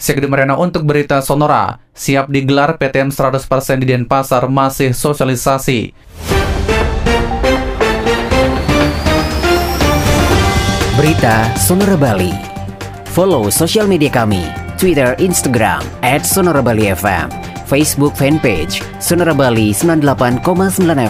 Segede 0.00 0.32
Mariana 0.32 0.56
untuk 0.56 0.88
berita 0.88 1.20
Sonora, 1.20 1.76
siap 1.92 2.32
digelar 2.32 2.80
PTM 2.80 3.12
100% 3.12 3.84
di 3.84 3.92
Denpasar 3.92 4.48
masih 4.48 4.96
sosialisasi. 4.96 5.92
Berita 10.96 11.52
Sonora 11.52 12.00
Bali. 12.00 12.32
Follow 13.12 13.52
sosial 13.52 13.84
media 13.84 14.08
kami, 14.08 14.40
Twitter, 14.80 15.12
Instagram, 15.20 15.84
at 16.00 16.24
Sonora 16.24 16.64
Bali 16.64 16.88
FM, 16.88 17.28
Facebook 17.68 18.16
fanpage, 18.16 18.80
Sonora 19.04 19.36
Bali 19.36 19.76
98,9 19.76 20.40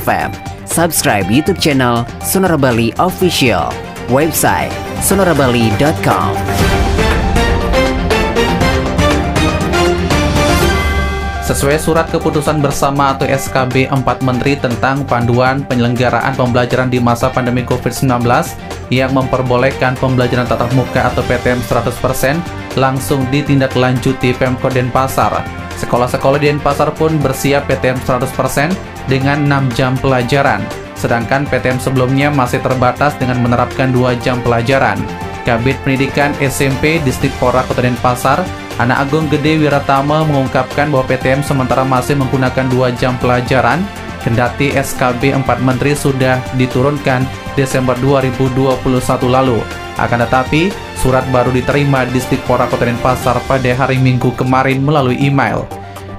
FM, 0.03 0.35
subscribe 0.67 1.31
YouTube 1.31 1.63
channel 1.63 2.03
Sonora 2.27 2.59
Bali 2.59 2.91
Official, 2.99 3.71
website 4.11 4.75
sonorabali.com. 5.07 6.90
Sesuai 11.51 11.83
surat 11.83 12.07
keputusan 12.15 12.63
bersama 12.63 13.11
atau 13.11 13.27
SKB 13.27 13.91
4 13.91 14.23
Menteri 14.23 14.55
tentang 14.55 15.03
panduan 15.03 15.67
penyelenggaraan 15.67 16.31
pembelajaran 16.39 16.87
di 16.87 17.03
masa 17.03 17.27
pandemi 17.27 17.67
COVID-19 17.67 18.23
yang 18.95 19.11
memperbolehkan 19.11 19.99
pembelajaran 19.99 20.47
tatap 20.47 20.71
muka 20.79 21.11
atau 21.11 21.27
PTM 21.27 21.59
100% 21.67 22.79
langsung 22.79 23.27
ditindaklanjuti 23.35 24.31
Pemkot 24.39 24.79
Denpasar. 24.79 25.43
Sekolah-sekolah 25.75 26.39
di 26.39 26.55
Denpasar 26.55 26.95
pun 26.95 27.19
bersiap 27.19 27.67
PTM 27.67 27.99
100% 27.99 29.11
dengan 29.11 29.43
6 29.43 29.75
jam 29.75 29.99
pelajaran, 29.99 30.63
sedangkan 30.95 31.51
PTM 31.51 31.83
sebelumnya 31.83 32.31
masih 32.31 32.63
terbatas 32.63 33.19
dengan 33.19 33.43
menerapkan 33.43 33.91
2 33.91 34.23
jam 34.23 34.39
pelajaran. 34.47 35.03
Kabit 35.43 35.83
Pendidikan 35.83 36.31
SMP 36.39 37.03
Distrik 37.03 37.35
Pora 37.43 37.67
Kota 37.67 37.83
Denpasar, 37.83 38.39
Anak 38.81 39.05
Agung 39.05 39.29
Gede 39.29 39.61
Wiratama 39.61 40.25
mengungkapkan 40.25 40.89
bahwa 40.89 41.05
PTM 41.05 41.45
sementara 41.45 41.85
masih 41.85 42.17
menggunakan 42.17 42.65
dua 42.73 42.89
jam 42.97 43.13
pelajaran, 43.21 43.85
kendati 44.25 44.73
SKB 44.73 45.37
4 45.37 45.45
Menteri 45.61 45.93
sudah 45.93 46.41
diturunkan 46.57 47.29
Desember 47.61 47.93
2021 48.01 48.81
lalu. 49.29 49.61
Akan 50.01 50.25
tetapi, 50.25 50.73
surat 50.97 51.29
baru 51.29 51.53
diterima 51.53 52.09
Distrik 52.09 52.41
Pora 52.49 52.65
Kota 52.73 52.89
Denpasar 52.89 53.37
pada 53.45 53.69
hari 53.77 54.01
Minggu 54.01 54.33
kemarin 54.33 54.81
melalui 54.81 55.21
email. 55.21 55.69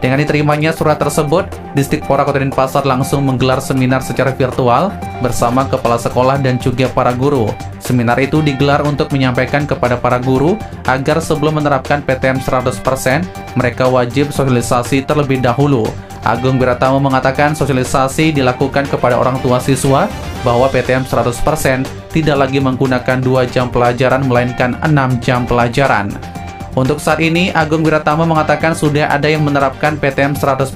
Dengan 0.01 0.17
diterimanya 0.17 0.73
surat 0.73 0.97
tersebut, 0.97 1.45
Distrik 1.77 2.01
Pora 2.09 2.25
Kota 2.25 2.41
Denpasar 2.41 2.89
langsung 2.89 3.21
menggelar 3.21 3.61
seminar 3.61 4.01
secara 4.01 4.33
virtual 4.33 4.89
bersama 5.21 5.69
kepala 5.69 6.01
sekolah 6.01 6.41
dan 6.41 6.57
juga 6.57 6.89
para 6.89 7.13
guru. 7.13 7.53
Seminar 7.77 8.17
itu 8.17 8.41
digelar 8.41 8.81
untuk 8.81 9.13
menyampaikan 9.13 9.69
kepada 9.69 10.01
para 10.01 10.17
guru 10.17 10.57
agar 10.89 11.21
sebelum 11.21 11.61
menerapkan 11.61 12.01
PTM 12.01 12.41
100%, 12.41 13.53
mereka 13.53 13.85
wajib 13.85 14.33
sosialisasi 14.33 15.05
terlebih 15.05 15.37
dahulu. 15.37 15.85
Agung 16.25 16.57
Wiratama 16.57 17.01
mengatakan 17.01 17.53
sosialisasi 17.53 18.33
dilakukan 18.33 18.89
kepada 18.89 19.17
orang 19.17 19.37
tua 19.41 19.61
siswa 19.61 20.09
bahwa 20.41 20.69
PTM 20.69 21.05
100% 21.05 21.85
tidak 22.09 22.37
lagi 22.41 22.57
menggunakan 22.57 23.21
2 23.21 23.53
jam 23.53 23.69
pelajaran 23.69 24.25
melainkan 24.25 24.77
6 24.81 25.21
jam 25.21 25.45
pelajaran. 25.45 26.09
Untuk 26.71 27.03
saat 27.03 27.19
ini, 27.19 27.51
Agung 27.51 27.83
Wiratama 27.83 28.23
mengatakan 28.23 28.71
sudah 28.71 29.11
ada 29.11 29.27
yang 29.27 29.43
menerapkan 29.43 29.99
PTM 29.99 30.39
100%, 30.39 30.71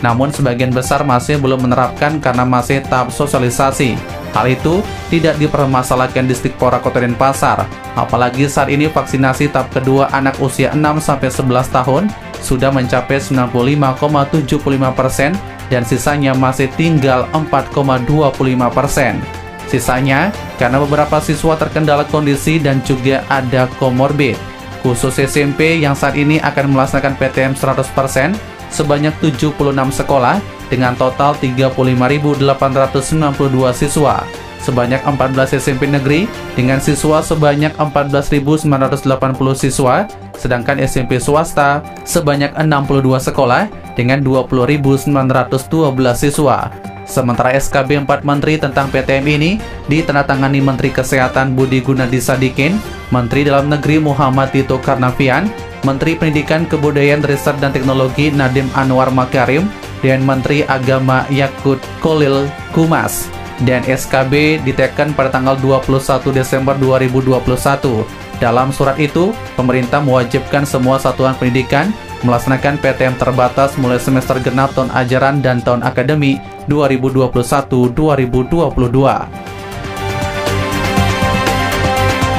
namun 0.00 0.32
sebagian 0.32 0.72
besar 0.72 1.04
masih 1.04 1.36
belum 1.36 1.68
menerapkan 1.68 2.16
karena 2.24 2.48
masih 2.48 2.80
tahap 2.88 3.12
sosialisasi. 3.12 4.00
Hal 4.32 4.48
itu 4.48 4.80
tidak 5.12 5.36
dipermasalahkan 5.36 6.24
distrik 6.24 6.56
Pora 6.56 6.80
Kota 6.80 7.04
Denpasar, 7.04 7.68
apalagi 8.00 8.48
saat 8.48 8.72
ini 8.72 8.88
vaksinasi 8.88 9.52
tahap 9.52 9.68
kedua 9.76 10.08
anak 10.16 10.40
usia 10.40 10.72
6-11 10.72 11.68
tahun 11.68 12.08
sudah 12.40 12.72
mencapai 12.72 13.20
95,75% 13.20 15.36
dan 15.68 15.82
sisanya 15.84 16.32
masih 16.32 16.72
tinggal 16.80 17.28
4,25%. 17.36 19.20
Sisanya 19.68 20.32
karena 20.56 20.80
beberapa 20.80 21.20
siswa 21.20 21.60
terkendala 21.60 22.08
kondisi 22.08 22.56
dan 22.56 22.80
juga 22.88 23.20
ada 23.28 23.68
komorbid 23.76 24.49
khusus 24.80 25.16
SMP 25.20 25.80
yang 25.80 25.96
saat 25.96 26.16
ini 26.16 26.40
akan 26.40 26.72
melaksanakan 26.72 27.16
PTM 27.16 27.52
100% 27.56 28.36
sebanyak 28.70 29.12
76 29.18 29.52
sekolah 29.92 30.38
dengan 30.70 30.94
total 30.94 31.34
35.892 31.42 32.38
siswa, 33.74 34.22
sebanyak 34.62 35.02
14 35.02 35.58
SMP 35.58 35.90
negeri 35.90 36.30
dengan 36.54 36.78
siswa 36.78 37.18
sebanyak 37.20 37.74
14.980 37.74 38.64
siswa, 39.58 40.06
sedangkan 40.38 40.78
SMP 40.86 41.18
swasta 41.18 41.82
sebanyak 42.06 42.54
62 42.54 43.18
sekolah 43.18 43.66
dengan 43.98 44.22
20.912 44.22 45.10
siswa. 46.14 46.89
Sementara 47.10 47.50
SKB 47.58 48.06
4 48.06 48.22
Menteri 48.22 48.54
tentang 48.54 48.86
PTM 48.94 49.26
ini 49.34 49.50
ditandatangani 49.90 50.62
Menteri 50.62 50.94
Kesehatan 50.94 51.58
Budi 51.58 51.82
Gunadi 51.82 52.22
Sadikin, 52.22 52.78
Menteri 53.10 53.42
Dalam 53.42 53.66
Negeri 53.66 53.98
Muhammad 53.98 54.54
Tito 54.54 54.78
Karnavian, 54.78 55.50
Menteri 55.82 56.14
Pendidikan 56.14 56.70
Kebudayaan 56.70 57.26
Riset 57.26 57.58
dan 57.58 57.74
Teknologi 57.74 58.30
Nadim 58.30 58.70
Anwar 58.78 59.10
Makarim, 59.10 59.66
dan 60.06 60.22
Menteri 60.22 60.62
Agama 60.70 61.26
Yakut 61.34 61.82
Kolil 61.98 62.46
Kumas. 62.70 63.26
Dan 63.66 63.82
SKB 63.84 64.62
ditekan 64.62 65.10
pada 65.10 65.34
tanggal 65.34 65.58
21 65.58 66.30
Desember 66.30 66.78
2021. 66.78 68.06
Dalam 68.38 68.70
surat 68.72 68.96
itu, 68.96 69.36
pemerintah 69.58 70.00
mewajibkan 70.00 70.64
semua 70.64 70.96
satuan 70.96 71.34
pendidikan 71.36 71.90
melaksanakan 72.24 72.78
PTM 72.80 73.16
terbatas 73.16 73.76
mulai 73.80 74.00
semester 74.00 74.38
genap 74.40 74.74
tahun 74.76 74.90
ajaran 74.92 75.40
dan 75.40 75.60
tahun 75.60 75.82
akademi 75.84 76.40
2021-2022. 76.68 79.50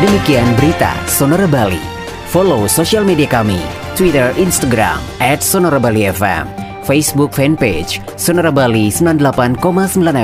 Demikian 0.01 0.49
berita 0.57 0.97
Sonora 1.05 1.45
Bali. 1.45 1.81
Follow 2.33 2.65
sosial 2.65 3.03
media 3.03 3.27
kami, 3.27 3.59
Twitter, 3.93 4.31
Instagram, 4.39 4.97
at 5.19 5.43
Sonora 5.43 5.77
Bali 5.77 6.07
FM, 6.09 6.47
Facebook 6.87 7.35
fanpage 7.35 7.99
Sonora 8.15 8.49
Bali 8.49 8.87
98,9 8.87 9.59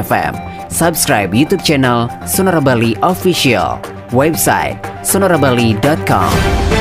FM, 0.07 0.34
subscribe 0.72 1.35
YouTube 1.35 1.62
channel 1.62 2.07
Sonora 2.23 2.63
Bali 2.63 2.96
Official, 3.03 3.75
website 4.16 4.79
sonorabali.com. 5.03 6.77